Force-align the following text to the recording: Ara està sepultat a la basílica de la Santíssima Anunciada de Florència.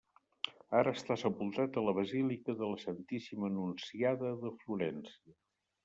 Ara 0.79 0.93
està 0.99 1.17
sepultat 1.23 1.77
a 1.81 1.85
la 1.89 1.95
basílica 1.99 2.57
de 2.63 2.73
la 2.73 2.81
Santíssima 2.87 3.49
Anunciada 3.53 4.37
de 4.45 4.57
Florència. 4.65 5.41